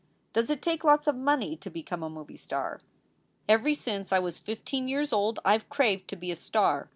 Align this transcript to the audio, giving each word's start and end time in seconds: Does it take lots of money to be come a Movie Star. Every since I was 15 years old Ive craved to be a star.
Does 0.33 0.49
it 0.49 0.63
take 0.63 0.83
lots 0.83 1.05
of 1.05 1.15
money 1.15 1.55
to 1.57 1.69
be 1.69 1.83
come 1.83 2.01
a 2.01 2.09
Movie 2.09 2.35
Star. 2.35 2.81
Every 3.47 3.75
since 3.75 4.11
I 4.11 4.17
was 4.17 4.39
15 4.39 4.87
years 4.87 5.13
old 5.13 5.37
Ive 5.45 5.69
craved 5.69 6.07
to 6.07 6.15
be 6.15 6.31
a 6.31 6.35
star. 6.35 6.89